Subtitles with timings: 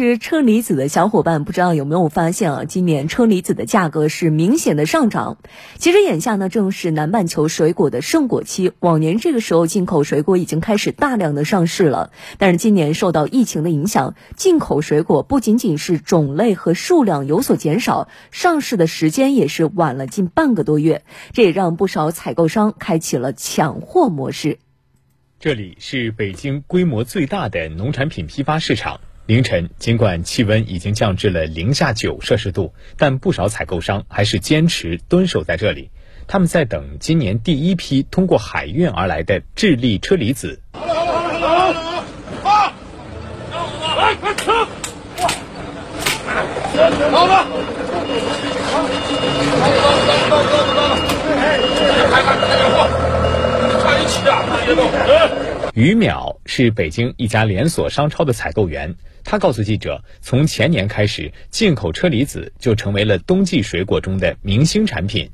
[0.00, 2.64] 吃车厘子的小伙伴，不知道有没有发现啊？
[2.64, 5.36] 今年车厘子的价格是明显的上涨。
[5.76, 12.12] 其实眼下呢，正是南半球水果的盛果期，往年这个时候进口水果已经开始大量的上市了。
[12.38, 21.04] 但是今年受到疫情的影响，进口水果不仅仅是种类和数量有所减少，上市的时间也是晚了近半个多月。
[21.34, 24.60] 这也让不少采购商开启了抢货模式。
[25.38, 28.98] 这里是北京规模最大的农产品批发市场。
[29.30, 35.92] 凌晨，尽管气温已经降至了零下九摄氏度，但不少采购商还是坚持蹲守在这里。
[36.26, 40.60] 他们在等今年第一批通过海运而来的智利车厘子。
[40.72, 42.74] 好了好了好了
[43.62, 44.50] 好了，来快吃！
[47.12, 47.46] 好了，
[55.74, 65.30] 于淼是北京一家连锁商超的采购员，他告诉记者，从前年开始，进口车厘子就成为了冬季水果中的明星产品。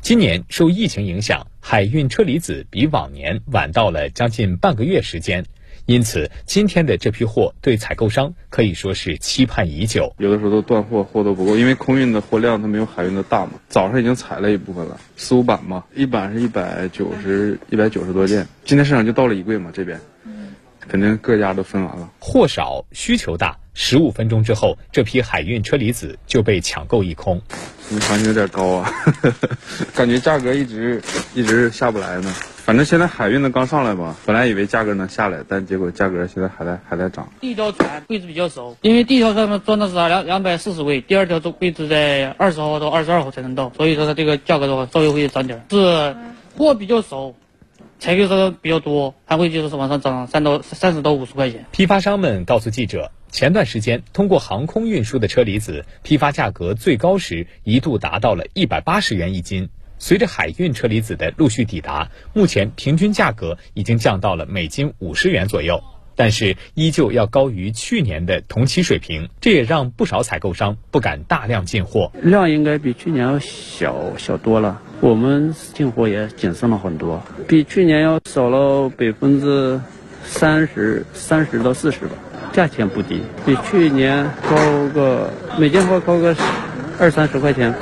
[0.00, 5.44] 今年受疫情影响，海运车厘子比往年晚到了将近半个月时间。
[5.90, 10.14] 因此，今天的这批货对采购商可以说是期盼已久。
[10.18, 13.54] 有的时候都断货，货都不够，因为空运的货量它没有海运的大嘛。
[13.68, 18.46] 早上已经采了一部分了，四五板嘛，一板是一百九十，一百九十多件。
[18.64, 20.00] 今天市场就到了一柜嘛，这边，
[20.86, 22.08] 肯定各家都分完了。
[22.20, 27.42] 货少，需求大，十五分钟之后，这批海运车厘子就被抢购一空。
[27.98, 28.92] 行情有点高啊，
[29.92, 31.02] 感觉价格一直
[31.34, 32.32] 一直下不来呢。
[32.70, 37.28] 反正现在海运的刚上来嘛，本来以为价格能下来，但结果价格现在还在还在涨。
[37.40, 45.66] 第一条船位置比较熟，因为第一条船装的是两两百四十位，第二条位置在二十号到二十二号才能到，所以说它这个价格的话稍微会涨点。
[45.68, 46.14] 是
[46.56, 47.34] 货比较熟，
[47.98, 51.66] 采购商比较多，还会就是往上涨三到三十到五十块钱。
[51.72, 59.70] 批发商们告诉记者，前段时间通过航空运输的车厘子，批发价格最高时一度达到了一百八十元一斤。
[60.00, 65.84] 随着海运车厘子的陆续抵达，目前平均价格已经降到了每斤五十元左右，
[66.16, 72.10] 但是依旧要高于去年的同期水平，这也让不少采购商不敢大量进货。
[72.22, 79.78] 量应该比去年要小小多了，我们进货也谨慎了很多，比去年要少了百分之
[80.24, 82.12] 三十三十到四十吧。
[82.52, 86.34] 价钱不低，比去年高个每件货高个
[86.98, 87.74] 二三十块钱。